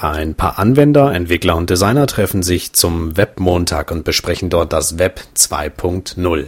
[0.00, 5.20] Ein paar Anwender, Entwickler und Designer treffen sich zum Webmontag und besprechen dort das Web
[5.36, 6.46] 2.0.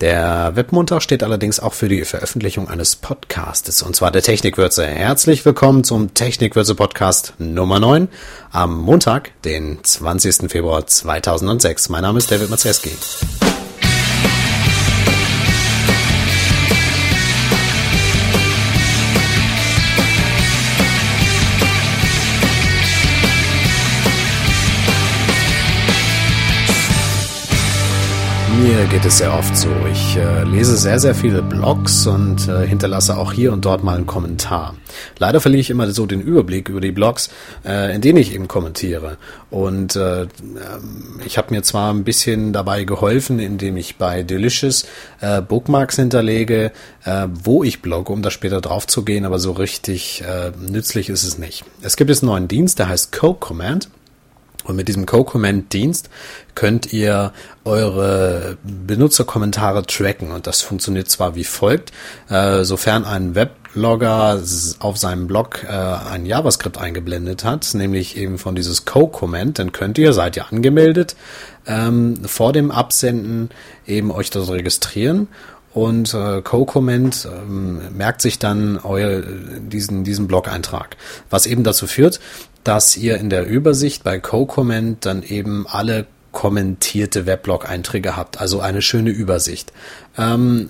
[0.00, 4.86] Der Webmontag steht allerdings auch für die Veröffentlichung eines Podcastes, und zwar der Technikwürze.
[4.86, 8.06] Herzlich willkommen zum Technikwürze Podcast Nummer 9
[8.52, 10.48] am Montag, den 20.
[10.48, 11.88] Februar 2006.
[11.88, 12.92] Mein Name ist David Mazeski.
[28.88, 29.68] Geht es sehr oft so.
[29.90, 33.96] Ich äh, lese sehr, sehr viele Blogs und äh, hinterlasse auch hier und dort mal
[33.96, 34.76] einen Kommentar.
[35.18, 37.30] Leider verliere ich immer so den Überblick über die Blogs,
[37.64, 39.16] äh, in denen ich eben kommentiere.
[39.50, 40.28] Und äh, ähm,
[41.24, 44.86] ich habe mir zwar ein bisschen dabei geholfen, indem ich bei Delicious
[45.20, 46.70] äh, Bookmarks hinterlege,
[47.04, 50.22] äh, wo ich blogge, um da später drauf zu gehen, aber so richtig
[50.60, 51.64] nützlich ist es nicht.
[51.82, 53.88] Es gibt jetzt einen neuen Dienst, der heißt Co-Command.
[54.66, 56.10] Und mit diesem Co-Comment-Dienst
[56.54, 57.32] könnt ihr
[57.64, 60.32] eure Benutzerkommentare tracken.
[60.32, 61.92] Und das funktioniert zwar wie folgt,
[62.28, 64.40] äh, sofern ein Weblogger
[64.78, 69.98] auf seinem Blog äh, ein JavaScript eingeblendet hat, nämlich eben von dieses Co-Comment, dann könnt
[69.98, 71.16] ihr, seid ihr angemeldet,
[71.66, 73.50] ähm, vor dem Absenden
[73.86, 75.28] eben euch dort registrieren
[75.76, 80.96] und äh, Co-Comment ähm, merkt sich dann euer, diesen, diesen Blog-Eintrag.
[81.28, 82.18] Was eben dazu führt,
[82.66, 86.06] dass ihr in der Übersicht bei Co-Comment dann eben alle
[86.36, 89.72] kommentierte Weblog-Einträge habt, also eine schöne Übersicht.
[90.18, 90.68] Ähm,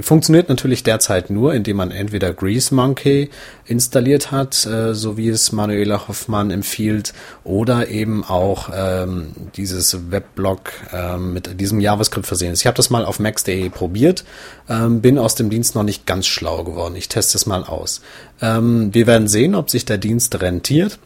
[0.00, 3.28] funktioniert natürlich derzeit nur, indem man entweder Grease Monkey
[3.66, 7.12] installiert hat, äh, so wie es Manuela Hoffmann empfiehlt,
[7.44, 12.60] oder eben auch ähm, dieses Weblog ähm, mit diesem JavaScript versehen ist.
[12.60, 14.24] Ich habe das mal auf max.de probiert,
[14.70, 16.96] ähm, bin aus dem Dienst noch nicht ganz schlau geworden.
[16.96, 18.00] Ich teste es mal aus.
[18.40, 20.98] Ähm, wir werden sehen, ob sich der Dienst rentiert.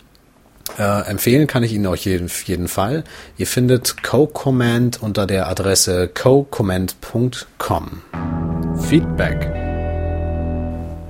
[0.79, 3.05] Äh, empfehlen kann ich Ihnen euch jeden, jeden Fall.
[3.37, 8.03] Ihr findet CoCommand unter der Adresse cocommand.com.
[8.89, 9.63] Feedback.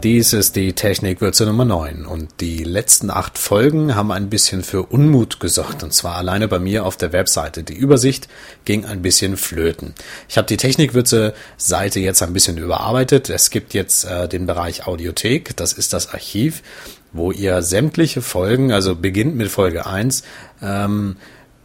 [0.03, 4.83] Dies ist die Technikwürze Nummer 9 und die letzten acht Folgen haben ein bisschen für
[4.83, 7.63] Unmut gesorgt und zwar alleine bei mir auf der Webseite.
[7.63, 8.27] Die Übersicht
[8.65, 9.95] ging ein bisschen flöten.
[10.29, 13.31] Ich habe die Technikwürze Seite jetzt ein bisschen überarbeitet.
[13.31, 16.65] Es gibt jetzt äh, den Bereich Audiothek, das ist das Archiv
[17.13, 20.23] wo ihr sämtliche Folgen, also beginnt mit Folge 1,
[20.63, 21.17] ähm,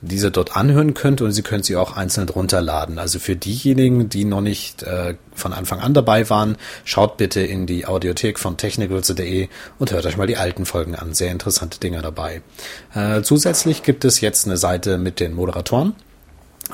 [0.01, 2.99] diese dort anhören könnt und Sie können sie auch einzeln runterladen.
[2.99, 7.65] Also für diejenigen, die noch nicht äh, von Anfang an dabei waren, schaut bitte in
[7.65, 9.47] die Audiothek von technikwürze.de
[9.79, 11.13] und hört euch mal die alten Folgen an.
[11.13, 12.41] Sehr interessante Dinge dabei.
[12.93, 15.95] Äh, zusätzlich gibt es jetzt eine Seite mit den Moderatoren.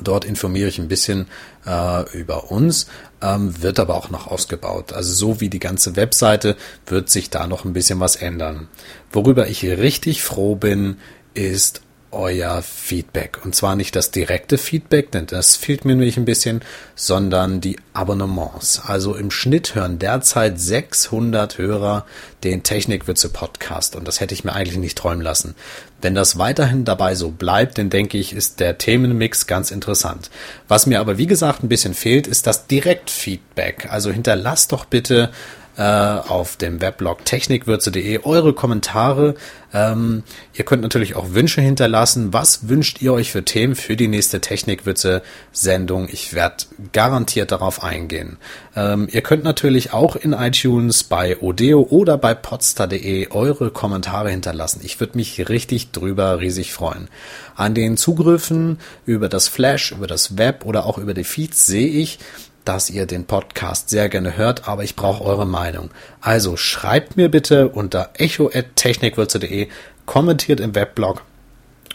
[0.01, 1.27] Dort informiere ich ein bisschen
[1.65, 2.87] äh, über uns,
[3.21, 4.91] ähm, wird aber auch noch ausgebaut.
[4.93, 6.55] Also so wie die ganze Webseite
[6.87, 8.67] wird sich da noch ein bisschen was ändern.
[9.11, 10.97] Worüber ich richtig froh bin,
[11.35, 11.81] ist
[12.13, 13.39] euer Feedback.
[13.43, 16.61] Und zwar nicht das direkte Feedback, denn das fehlt mir nämlich ein bisschen,
[16.95, 18.81] sondern die Abonnements.
[18.85, 22.05] Also im Schnitt hören derzeit 600 Hörer
[22.43, 25.55] den Technikwitze Podcast und das hätte ich mir eigentlich nicht träumen lassen.
[26.01, 30.29] Wenn das weiterhin dabei so bleibt, dann denke ich, ist der Themenmix ganz interessant.
[30.67, 33.87] Was mir aber wie gesagt ein bisschen fehlt, ist das Direktfeedback.
[33.89, 35.31] Also hinterlasst doch bitte
[35.77, 39.35] äh, auf dem Weblog technikwürze.de eure Kommentare.
[39.73, 40.23] Ähm,
[40.53, 42.31] ihr könnt natürlich auch Wünsche hinterlassen.
[42.31, 46.09] Was wünscht ihr euch für Themen für die nächste Technikwürze-Sendung?
[46.11, 48.37] Ich werde garantiert darauf eingehen.
[48.75, 54.81] Ähm, ihr könnt natürlich auch in iTunes, bei Odeo oder bei podster.de eure Kommentare hinterlassen.
[54.83, 57.07] Ich würde mich richtig drüber riesig freuen.
[57.55, 61.87] An den Zugriffen über das Flash, über das Web oder auch über die Feeds sehe
[61.87, 62.19] ich,
[62.65, 65.89] dass ihr den Podcast sehr gerne hört, aber ich brauche eure Meinung.
[66.21, 69.67] Also schreibt mir bitte unter echo.technikwürze.de,
[70.05, 71.23] kommentiert im Weblog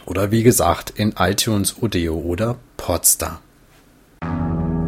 [0.05, 3.41] oder wie gesagt in iTunes, Odeo oder Podstar.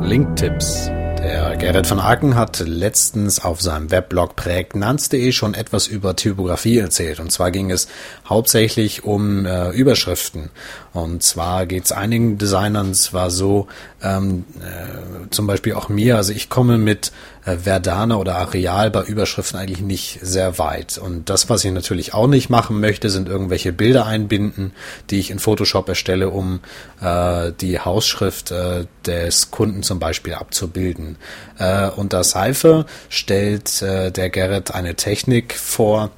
[0.02, 0.90] Linktipps.
[1.24, 7.20] Der Gerrit von Aken hat letztens auf seinem Weblog prägnanz.de schon etwas über Typografie erzählt.
[7.20, 7.88] Und zwar ging es
[8.28, 10.50] hauptsächlich um äh, Überschriften.
[10.94, 13.68] Und zwar geht es einigen Designern zwar so,
[14.02, 17.12] ähm, äh, zum Beispiel auch mir, also ich komme mit
[17.44, 20.98] Verdana oder Areal bei Überschriften eigentlich nicht sehr weit.
[20.98, 24.74] Und das, was ich natürlich auch nicht machen möchte, sind irgendwelche Bilder einbinden,
[25.10, 26.60] die ich in Photoshop erstelle, um
[27.02, 31.18] äh, die Hausschrift äh, des Kunden zum Beispiel abzubilden.
[31.58, 36.12] Äh, unter Seife stellt äh, der Gerrit eine Technik vor,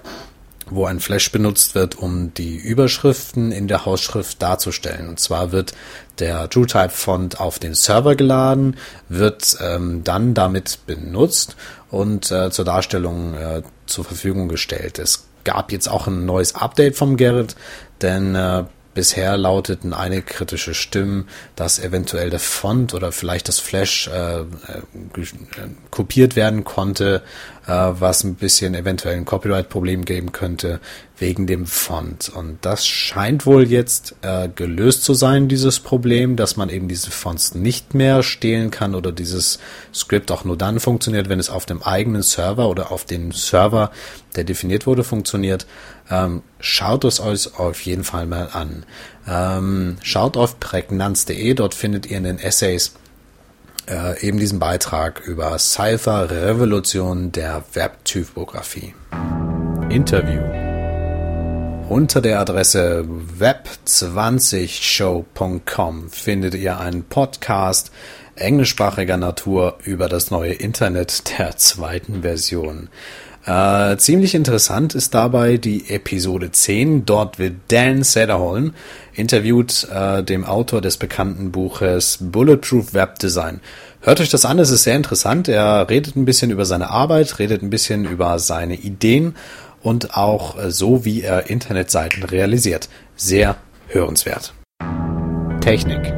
[0.74, 5.10] wo ein Flash benutzt wird, um die Überschriften in der Hausschrift darzustellen.
[5.10, 5.74] Und zwar wird
[6.20, 8.78] der TrueType-Font auf den Server geladen,
[9.10, 11.56] wird ähm, dann damit benutzt
[11.90, 15.00] und äh, zur Darstellung äh, zur Verfügung gestellt.
[15.00, 17.56] Es gab jetzt auch ein neues Update vom Gerrit,
[18.02, 24.08] denn äh, Bisher lauteten einige kritische Stimmen, dass eventuell der Font oder vielleicht das Flash
[24.08, 24.46] äh, äh,
[25.90, 30.80] kopiert werden konnte, äh, was ein bisschen eventuell ein Copyright-Problem geben könnte
[31.18, 32.30] wegen dem Font.
[32.30, 37.12] Und das scheint wohl jetzt äh, gelöst zu sein, dieses Problem, dass man eben diese
[37.12, 39.60] Fonts nicht mehr stehlen kann oder dieses
[39.94, 43.92] Script auch nur dann funktioniert, wenn es auf dem eigenen Server oder auf dem Server,
[44.36, 45.66] der definiert wurde, funktioniert.
[46.10, 48.86] Ähm, schaut es euch auf jeden Fall mal an.
[49.26, 52.96] Ähm, schaut auf prägnanz.de, dort findet ihr in den Essays
[53.90, 58.94] äh, eben diesen Beitrag über Cypher Revolution der Webtypografie.
[59.90, 60.42] Interview.
[61.90, 63.06] Unter der Adresse
[63.40, 67.92] web20show.com findet ihr einen Podcast
[68.36, 72.90] englischsprachiger Natur über das neue Internet der zweiten Version.
[73.46, 77.06] Äh, ziemlich interessant ist dabei die Episode 10.
[77.06, 78.74] Dort wird Dan Sederholm
[79.16, 83.60] interviewt, äh, dem Autor des bekannten Buches Bulletproof Web Design.
[84.02, 85.48] Hört euch das an, es ist sehr interessant.
[85.48, 89.36] Er redet ein bisschen über seine Arbeit, redet ein bisschen über seine Ideen
[89.82, 92.90] und auch äh, so, wie er Internetseiten realisiert.
[93.16, 93.56] Sehr
[93.88, 94.54] hörenswert.
[95.62, 96.14] Technik.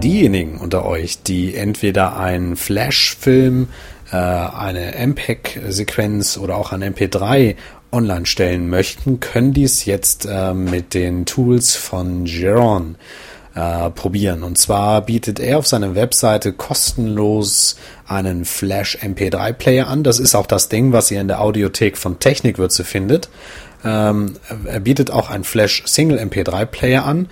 [0.00, 3.68] Diejenigen unter euch, die entweder einen Flash-Film
[4.12, 7.54] äh, eine MPEG-Sequenz oder auch ein MP3
[7.92, 12.96] online stellen möchten, können dies jetzt äh, mit den Tools von Geron
[13.54, 14.42] äh, probieren.
[14.42, 17.76] Und zwar bietet er auf seiner Webseite kostenlos
[18.06, 20.04] einen Flash MP3 Player an.
[20.04, 23.28] Das ist auch das Ding, was ihr in der Audiothek von Technikwürze findet.
[23.84, 24.34] Ähm,
[24.64, 27.28] er bietet auch einen Flash Single MP3 Player an.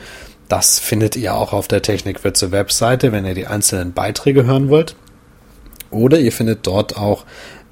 [0.49, 4.96] Das findet ihr auch auf der Technikwürze Webseite, wenn ihr die einzelnen Beiträge hören wollt.
[5.90, 7.25] Oder ihr findet dort auch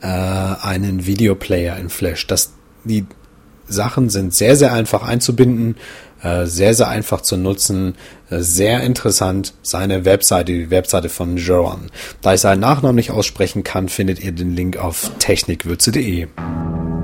[0.02, 2.26] äh, einen Videoplayer in Flash.
[2.26, 2.52] Das,
[2.86, 3.06] die
[3.68, 5.76] Sachen sind sehr, sehr einfach einzubinden,
[6.22, 7.94] äh, sehr, sehr einfach zu nutzen,
[8.30, 9.54] äh, sehr interessant.
[9.62, 11.90] Seine Webseite, die Webseite von Joran.
[12.22, 16.28] Da ich seinen Nachnamen nicht aussprechen kann, findet ihr den Link auf technikwürze.de.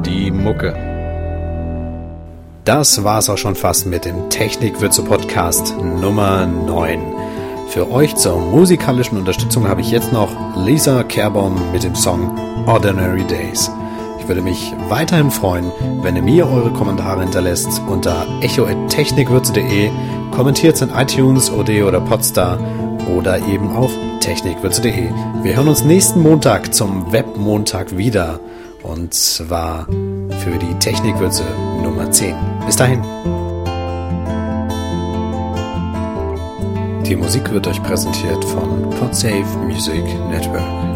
[0.06, 0.74] Die Mucke.
[2.64, 7.00] Das war's auch schon fast mit dem Technikwürze Podcast Nummer 9.
[7.70, 13.24] Für euch zur musikalischen Unterstützung habe ich jetzt noch Lisa Kerborn mit dem Song Ordinary
[13.24, 13.70] Days.
[14.22, 19.90] Ich würde mich weiterhin freuen, wenn ihr mir eure Kommentare hinterlässt unter echo.technikwürze.de,
[20.30, 22.56] kommentiert in iTunes, OD oder Podstar
[23.16, 23.90] oder eben auf
[24.20, 25.10] technikwürze.de.
[25.42, 28.38] Wir hören uns nächsten Montag zum Webmontag wieder
[28.84, 31.44] und zwar für die Technikwürze
[31.82, 32.36] Nummer 10.
[32.64, 33.02] Bis dahin.
[37.04, 40.91] Die Musik wird euch präsentiert von Podsafe Music Network.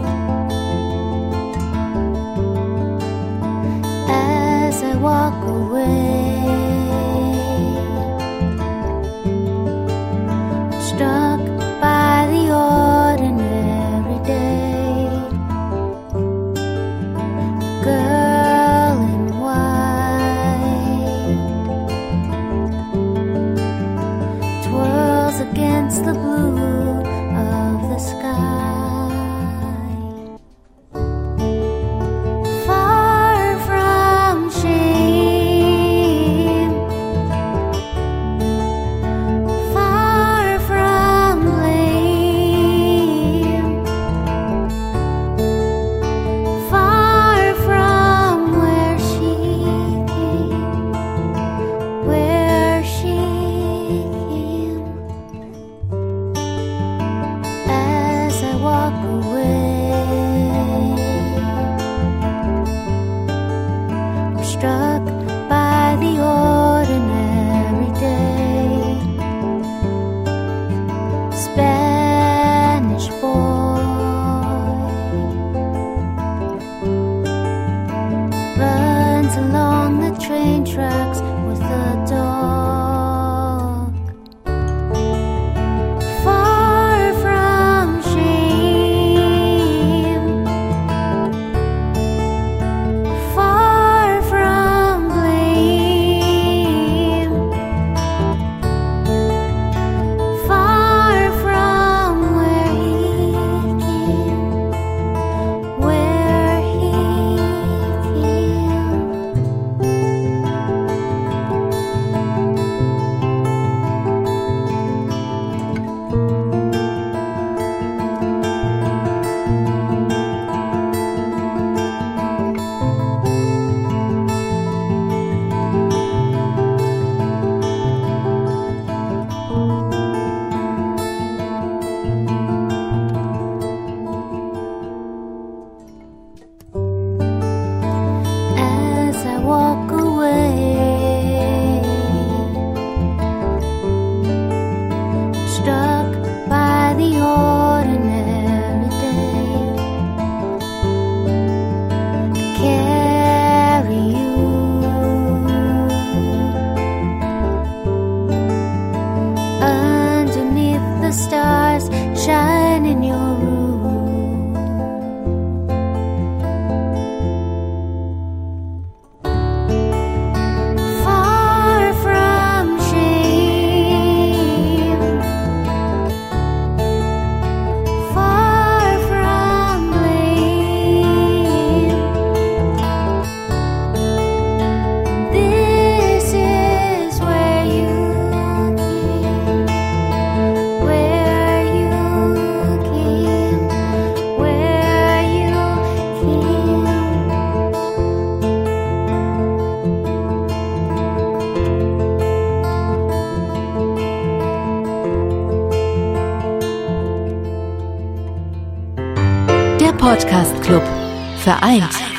[211.83, 212.16] Eins.